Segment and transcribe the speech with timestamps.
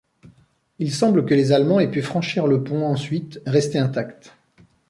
[0.79, 4.33] Il semble que les Allemands aient pu franchir le pont ensuite, resté intact.